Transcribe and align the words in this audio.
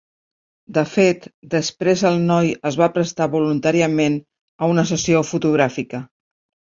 De 0.77 0.83
fet, 0.93 1.27
després 1.55 2.03
el 2.11 2.17
noi 2.31 2.49
es 2.69 2.79
va 2.83 2.87
prestar 2.95 3.27
voluntàriament 3.35 4.17
a 4.65 4.71
una 4.75 4.87
sessió 4.93 5.23
fotogràfica. 5.35 6.03